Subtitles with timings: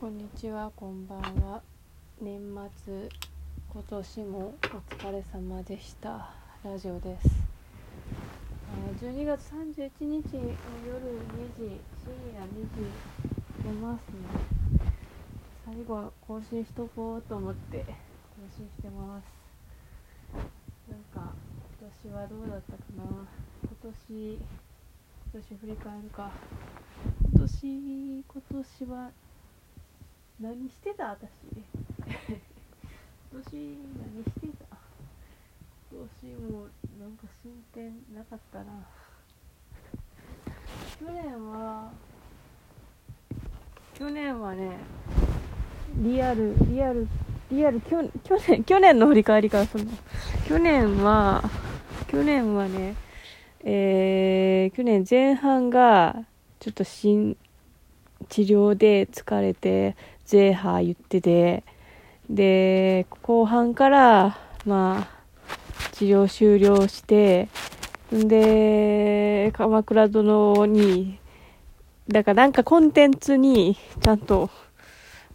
[0.00, 1.60] こんにちは、こんばんは。
[2.22, 2.40] 年
[2.84, 3.08] 末、
[3.68, 6.30] 今年もお疲れ様でした。
[6.62, 7.28] ラジオです。
[9.00, 10.22] 12月31日の夜2
[11.58, 12.86] 時、深夜2時
[13.64, 14.14] 出ますね。
[15.66, 17.92] 最後は更新しとこうと思って更
[18.56, 19.24] 新してます。
[20.88, 21.34] なんか、
[21.80, 23.02] 今年はどうだったかな？
[23.02, 26.30] 今年、今年振り返るか。
[27.32, 29.10] 今年、今年は
[30.40, 31.28] 何してた私。
[31.50, 34.76] 今年何してた？
[35.90, 36.66] 今年 も
[37.00, 38.64] なんか進展なかったな。
[41.00, 41.90] 去年は
[43.94, 44.76] 去年はね
[45.96, 47.08] リアルリアル
[47.50, 49.90] リアル去去年去年の振り返りからするの。
[50.46, 51.42] 去年は
[52.06, 52.94] 去年はね
[53.64, 56.24] えー、去年前半が
[56.60, 57.36] ちょっと新
[58.28, 59.96] 治療で疲れて
[60.28, 61.64] ゼーハー言ってて
[62.28, 65.18] で後半からまあ
[65.92, 67.48] 治療終了して
[68.14, 71.18] んで鎌倉殿に
[72.08, 74.50] だからなんかコンテンツにちゃんと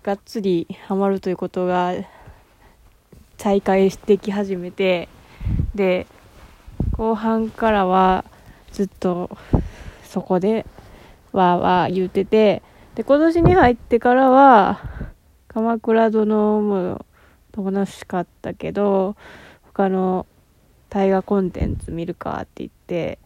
[0.04, 1.95] がっつりハマるということが
[3.39, 5.10] 再開してき始めて
[5.73, 6.06] で
[6.92, 8.26] 後半からは
[8.72, 9.36] ずっと
[10.04, 10.67] そこで
[11.32, 12.62] わーわー言ってて
[12.95, 14.81] で、今年に入ってからは、
[15.47, 17.05] 鎌倉殿も
[17.55, 19.16] 楽しかったけど、
[19.63, 20.27] 他の
[20.89, 23.17] 大河コンテンツ見るかって言って、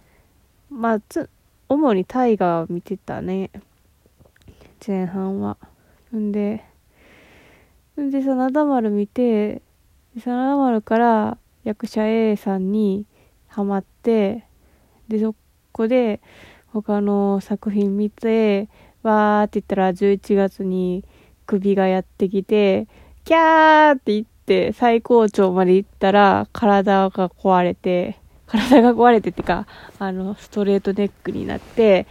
[0.69, 1.29] まあ、つ、
[1.67, 3.51] 主に大河を見てたね。
[4.85, 5.57] 前半は。
[6.15, 6.63] んで、
[7.99, 9.61] んで、真田丸見て、
[10.15, 13.05] 真田丸から役者 A さんに
[13.47, 14.45] ハマって、
[15.09, 15.35] で、そ
[15.73, 16.21] こで
[16.71, 18.69] 他の作品見て、
[19.07, 21.03] わーって言ったら11月に
[21.45, 22.87] 首がやってきて、
[23.23, 29.65] キャーって言って最高潮まで行ったら体が壊れて、体が壊れてってか、
[29.99, 32.05] あの、ストレートネックになって、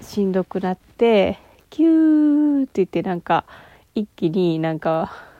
[0.00, 1.38] しんどくなって、
[1.70, 3.44] キューって言ってなんか、
[3.94, 5.31] 一気になんか、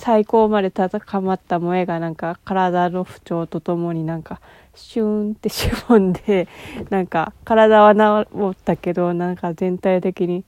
[0.00, 4.40] 最高まで高まった萌えがなんか体の不調とともになんか
[4.74, 6.48] シューンってしぼんで
[6.88, 10.42] なんか体は治ったけどなんか全体的に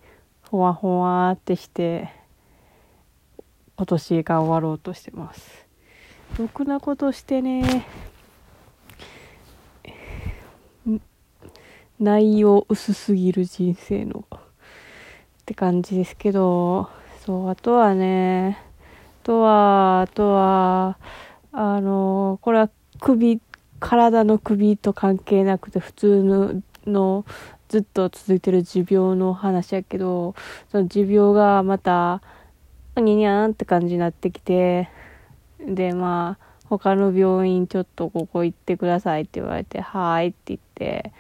[0.48, 2.10] ほわほわってして
[3.76, 5.66] 今年が終わろうとしてます。
[6.38, 7.84] ろくなことしてね。
[12.00, 14.38] 内容薄すぎる人生のっ
[15.44, 16.88] て感じですけど
[17.26, 18.71] そうあとはね
[19.22, 20.98] とはあとは
[21.52, 23.40] あのこれは首
[23.80, 27.24] 体の首と関係なくて普通のの
[27.68, 30.34] ずっと続いてる持病の話やけど
[30.70, 32.22] その持病がまた
[32.96, 34.88] ににゃーんって感じになってきて
[35.58, 41.12] でまあ他の病院ちょっとここ行ってくださいって言われてはーいって言って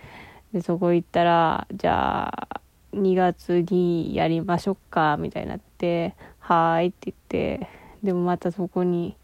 [0.52, 2.60] でそこ行ったらじゃあ
[2.92, 7.16] 2月にやりましょうかみたいになってはーいって言っ
[7.60, 9.16] てでもまたそこに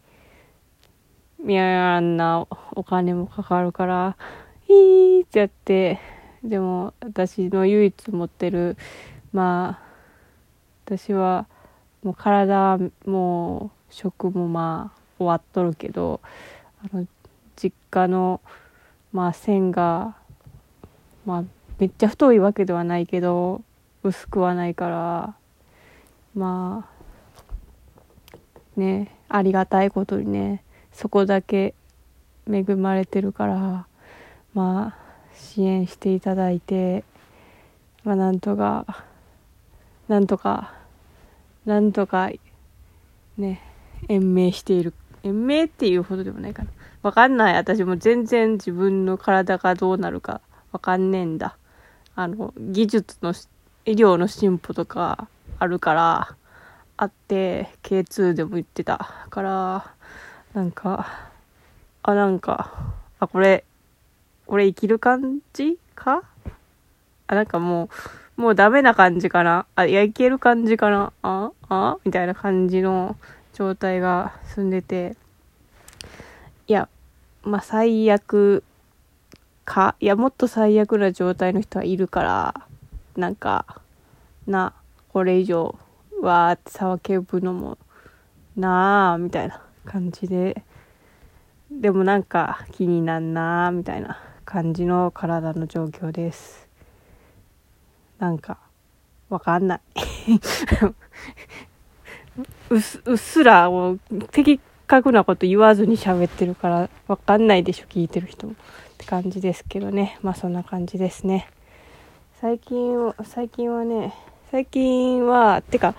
[1.47, 2.45] いやあんな
[2.75, 4.17] お金もかかるから、
[4.67, 5.99] ヒーってやって、
[6.43, 8.75] でも私の唯一持ってる、
[9.31, 9.89] まあ、
[10.85, 11.47] 私は
[12.03, 16.19] もう体も食もまあ終わっとるけど、
[16.83, 17.07] あの、
[17.55, 18.41] 実家の、
[19.13, 20.17] まあ線が、
[21.25, 21.43] まあ
[21.79, 23.61] めっちゃ太いわけではないけど、
[24.03, 25.35] 薄くはないから、
[26.35, 26.98] まあ、
[28.79, 31.75] ね、ありがたいことにね、そこだけ
[32.51, 33.85] 恵まれてるから
[34.53, 34.97] まあ
[35.35, 37.03] 支援していただいて
[38.03, 39.05] まあなんとか
[40.07, 40.73] なんとか
[41.65, 42.31] なんとか
[43.37, 43.61] ね
[44.07, 44.93] 延命している。
[45.21, 46.69] 延命っていうほどでもないかな。
[47.01, 47.55] わかんない。
[47.55, 50.41] 私も全然自分の体がどうなるか
[50.71, 51.57] わかんねえんだ。
[52.15, 53.33] あの技術の
[53.85, 55.27] 医療の進歩とか
[55.59, 56.35] あるから
[57.01, 59.25] あって K2 でも言ってた。
[59.29, 59.93] から
[60.53, 61.29] なんか、
[62.03, 63.63] あ、なんか、あ、これ、
[64.47, 65.79] 俺生きる感じ？
[65.95, 66.23] か？
[67.27, 67.89] あ、なんかも
[68.37, 69.65] う、もうダメな感じかな？
[69.75, 71.13] あ、いや、いける感じかな？
[71.21, 71.97] ああ？
[72.03, 73.15] みたいな感じの
[73.53, 75.15] 状態が進んでて、
[76.67, 76.89] いや、
[77.43, 78.65] まあ、最悪
[79.63, 82.67] か、いや、もっと最悪な状態の人はいるから、
[83.15, 83.65] なんか、
[84.47, 84.73] な、
[85.13, 85.79] これ以上、
[86.21, 87.77] わーって騒けぶのも、
[88.55, 89.63] なあみたいな。
[89.89, 90.61] 感じで。
[91.71, 96.69] でもなんか気になんなーみたいな感じの体の状況です。
[98.19, 98.59] なんか
[99.29, 99.81] わかんない。
[102.69, 103.99] うすうっすらもう
[104.31, 108.55] 的確なこと言わずに喋ってるからわかんないでしょ聞いてる人もっ
[108.97, 110.17] て感じですけどね。
[110.21, 111.49] まあそんな感じですね。
[112.39, 114.13] 最近最近はね
[114.51, 115.95] 最近はてか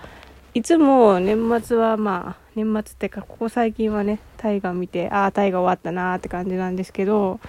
[0.53, 7.39] いつも年末はまあ年末ってかここ最近はね大河見てああ大河終わったなーって感じなんですけど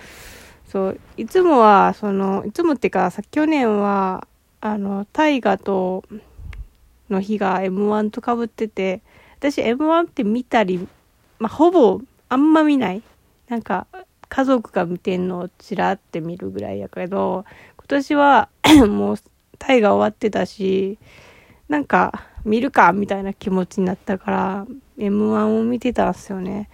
[0.69, 4.29] そういつもはそのいつもってかさ去年は
[4.61, 6.05] あの大河と
[7.11, 9.03] の日が m 1とかぶってて
[9.39, 10.87] 私 m 1って見たり、
[11.41, 13.03] まあ、ほぼあんま見ない。
[13.49, 13.87] なんか
[14.31, 17.45] 家族が見てんのをちらって見るぐらいやけど
[17.77, 18.49] 今年は
[18.89, 19.17] もう
[19.59, 20.99] 大河終わってたし
[21.69, 24.67] なんか見るかみたいな気持ちになったから
[24.99, 26.69] M1 を見てたんすよね。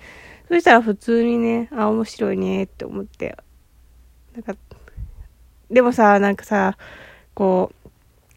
[0.48, 3.36] そしたら普通にね、あ、面白いねって思って。
[4.34, 4.54] なんか、
[5.70, 6.78] でもさ、なんかさ、
[7.34, 7.72] こ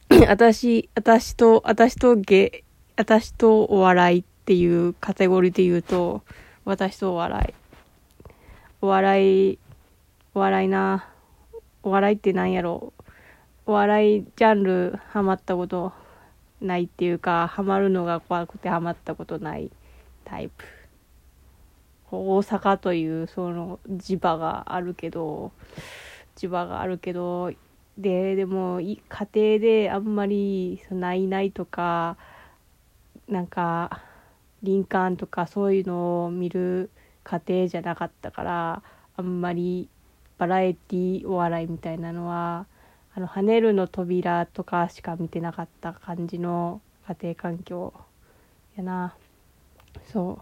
[0.09, 2.63] う、 私、私と、私と芸、
[2.97, 6.21] 私とお笑いっていうカテゴリーで言うと、
[6.65, 7.53] 私とお笑い。
[8.81, 9.59] お笑い、
[10.33, 11.07] お笑いな。
[11.83, 12.93] お笑いって何やろ
[13.65, 15.93] お笑いジャンルハマったこと
[16.61, 19.71] ないっていうかハマるのが怖くてハマったことない
[20.23, 20.65] タイプ。
[22.11, 25.53] 大阪というその磁場があるけど
[26.35, 27.51] 磁場があるけど
[27.97, 32.17] ででも家庭であんまり「ないない」とか
[33.29, 34.01] なんか
[34.63, 36.89] 「林間」とかそういうのを見る
[37.23, 38.83] 家庭じゃなかったから
[39.15, 39.87] あんまり
[40.37, 42.65] バラエティお笑いみたいなのは
[43.13, 47.93] あの跳ねるの扉とかしか見てなかった感じの家庭環境
[48.77, 49.15] やな。
[50.11, 50.39] そ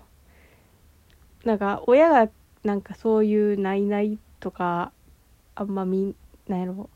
[1.43, 1.47] う。
[1.47, 2.29] なんか親が
[2.63, 4.91] なんかそういうないないとか
[5.55, 6.15] あんまみん
[6.47, 6.89] なんやろ。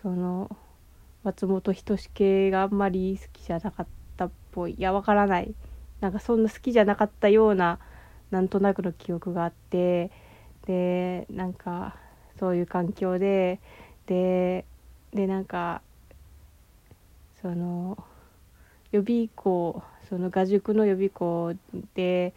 [0.00, 0.56] その
[1.22, 3.86] 松本人志系があんまり好きじゃなかっ
[4.16, 4.74] たっぽい。
[4.78, 5.54] いやわからない。
[6.00, 7.78] なんかそんな好きじゃなかったような
[8.30, 10.10] なんとなくの記憶があって。
[10.66, 11.96] でなんか
[12.38, 13.58] そういう環境で
[14.06, 14.66] で
[15.12, 15.80] でなんか
[17.40, 17.96] その
[18.92, 21.52] 予備校その画塾の予備校
[21.94, 22.32] で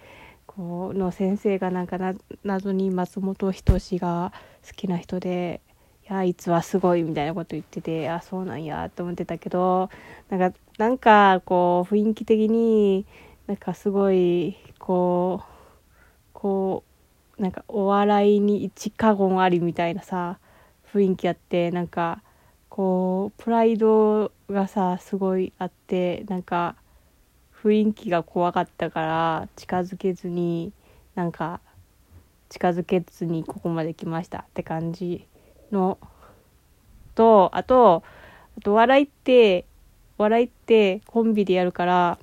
[0.46, 2.14] こうの先生がなんかな
[2.44, 4.34] 謎に松本人志が
[4.68, 5.62] 好きな人で
[6.10, 9.90] 「いやあいつはすごい」みたいなこと言ってて「あそうなんや」と思ってたけど
[10.30, 13.06] なんかなんかこう雰囲気的に
[13.48, 15.46] なんかすごいこう
[16.34, 16.84] こ
[17.38, 20.38] うなんかお笑いに一過言ありみたいなさ
[20.94, 22.22] 雰囲気あってなんか
[22.72, 26.78] こうプライドがさすごいあってなんか
[27.62, 30.72] 雰囲気が怖かったから近づけずに
[31.14, 31.60] なんか
[32.48, 35.28] 近づけずにここまで来ましたって感じ
[35.74, 35.98] の
[37.14, 38.04] とあと
[38.58, 39.66] あと笑いって
[40.18, 42.20] 笑いってコンビでやるから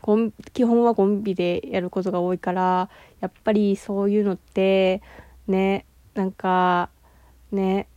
[0.00, 2.88] コン基本はコンビでやることが多いから
[3.20, 5.02] やっぱりそういうのって
[5.46, 5.84] ね
[6.14, 6.88] なんか
[7.52, 7.88] ね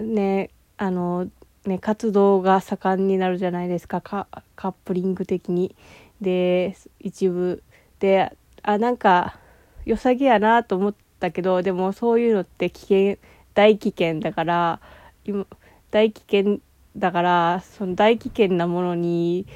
[0.00, 1.28] ねあの
[1.64, 4.00] ね活動が盛んになるじゃないですか。
[4.00, 4.26] カ
[4.56, 5.74] ップリング的に。
[6.20, 7.62] で一部
[7.98, 9.38] であなんか
[9.84, 13.16] 良さげやなと思ったけどでもそういうのって危険
[13.54, 14.80] 大危険だから
[15.24, 15.46] 今
[15.90, 16.60] 大危険
[16.96, 19.46] だからその大危険なものに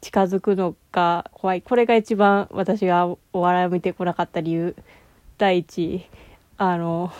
[0.00, 1.62] 近づくのが怖い。
[1.62, 4.74] これが一番私がお笑いを見てこなかった理由。
[5.36, 6.06] 第一
[6.56, 7.12] あの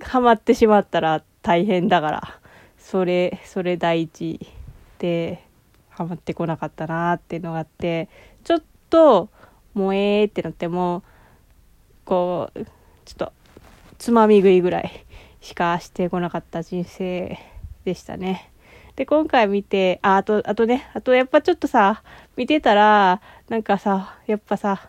[0.00, 2.40] ハマってしまったら大変だから
[2.78, 4.40] それそれ第一
[4.98, 5.44] で
[5.90, 8.08] ハマってこなかったなっていうのがあって
[8.42, 9.28] ちょっと
[9.74, 11.02] もえーってなっても
[12.06, 12.64] こう
[13.04, 13.32] ちょっと
[13.98, 15.04] つまみ食いぐらい
[15.40, 17.38] しかしてこなかった人生
[17.84, 18.50] でしたね。
[18.96, 22.02] で、今回見て、あ、あと、あとね、あとやっぱちょっとさ、
[22.36, 24.88] 見てたら、なんかさ、やっぱさ、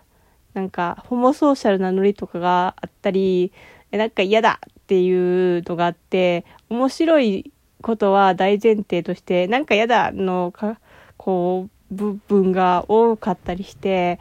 [0.53, 3.51] なんか、ホモソーシャルなノリとかがあったり、
[3.91, 7.51] なんか嫌だていうのがあって、面白い
[7.81, 10.79] ことは大前提として、なんか嫌だのか、
[11.17, 14.19] こう、部分が多かったりして、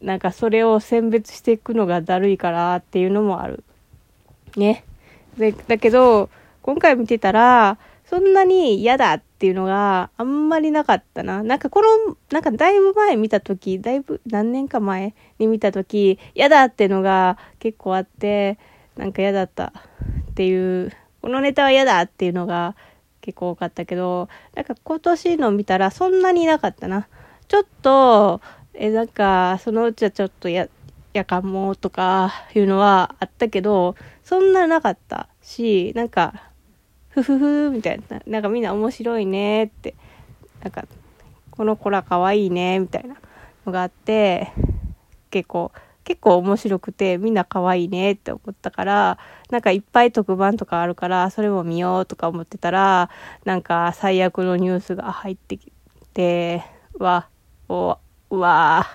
[0.00, 3.64] なんかそれを選別していくのがだるいからっていうのもある。
[4.56, 4.84] ね。
[5.36, 6.30] で、だけど、
[6.62, 11.42] 今回見てたら、そんなに嫌だっていうのがあんまりなかったな。
[11.42, 18.58] なんかこの、なんかだいぶ前見たとき、だいぶ何年か前に見たとき、嫌だっていうのが結構あって、
[18.96, 19.72] なんか嫌だった
[20.30, 22.76] っていう、このネタは嫌だっていうのが
[23.20, 27.08] 結構多かったけど、なんか今年の見たらそんなになかったな。
[27.48, 28.40] ちょっと、
[28.74, 30.68] え、なんか、そのうちはちょっとや、
[31.12, 36.50] やかもとかいうのはあったけど、そんななかったし、なんか、
[37.08, 39.94] ふふふみたいな、なんかみんな面白いねって、
[40.62, 40.86] なんか、
[41.50, 43.16] この子ら可愛いね、みたいな
[43.64, 44.52] のがあって、
[45.30, 45.72] 結構、
[46.06, 49.18] 結構面白くて、みんな可愛いねって思ったから、
[49.50, 53.10] なんかいっぱい特番とかあるから、それも見ようとか思ってたら、
[53.44, 55.72] なんか最悪のニュースが入ってき
[56.14, 56.62] て、
[57.00, 57.28] わ、
[57.68, 57.98] お、
[58.30, 58.86] うわ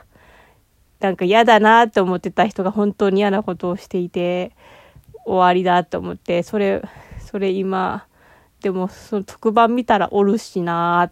[1.02, 4.54] なんか嫌だなって思ってた人が本当に嫌なことをしていて、
[5.26, 6.82] 終わりだと思って、それ、
[7.20, 8.06] それ今、
[8.62, 11.12] でもその特番見たらおるしな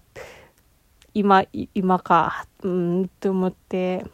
[1.13, 4.05] 今、今か、うんって思って、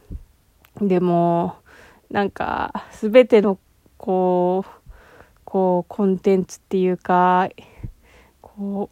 [0.82, 1.58] でも、
[2.16, 3.60] なんか、すべての、
[3.98, 4.70] こう、
[5.44, 7.50] こう、コンテンツっていうか、
[8.40, 8.90] こ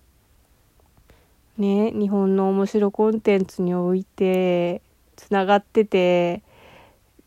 [1.57, 4.81] う、ね、日本の面白コンテンツにおいて、
[5.15, 6.43] つながってて、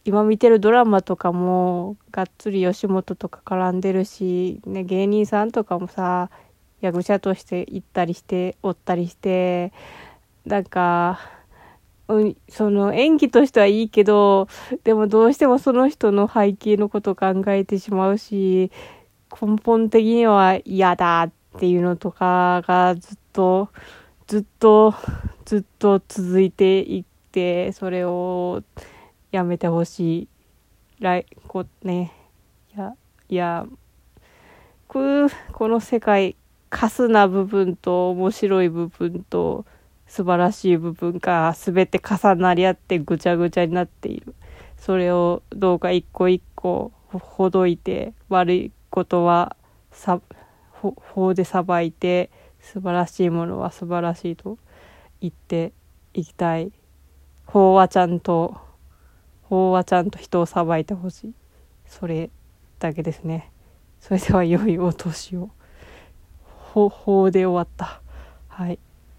[0.05, 6.29] 今見てるドラマとかも、がっつり吉本とか絡んでるし、ね、芸人さんとかもさ、
[6.83, 9.73] 役者として行ったりして、おったりして、
[10.45, 11.36] なんか、
[12.09, 14.49] うん、その演技としてはいいけど、
[14.85, 18.71] でもどうしてもその人の背景のことを考えてしまうし、
[19.41, 23.71] 根本的には嫌だっていうのとかがずっと、
[24.27, 24.95] ずっと、
[25.45, 28.63] ずっと続いていって、それを
[29.33, 30.29] やめてほしい。
[31.01, 32.13] 来、こね、
[32.75, 32.95] いや、
[33.29, 33.67] いや、
[34.89, 35.29] こ
[35.69, 36.37] の世界、
[36.71, 39.67] カスな部分と面白い部分と、
[40.07, 44.35] 素晴らしい部分が全て重なり合ってぐちゃぐちゃになっている。
[44.79, 49.57] それをどうか一個一個ほどいて悪いことは
[49.91, 50.21] さ
[50.73, 54.59] 法で裁いて素晴らしいものは素晴らしいと
[55.21, 55.73] 言って
[56.15, 56.73] いきたい。
[57.47, 58.57] 法はちゃんと
[59.43, 61.35] 法はちゃんと人を裁いてほしい。
[61.87, 62.31] それ
[62.79, 63.51] だけですね。
[64.01, 65.51] それでは良いお年を。
[66.45, 68.03] 法法で終わった。
[68.49, 68.79] はい。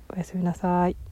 [0.10, 1.07] おやすみなさい。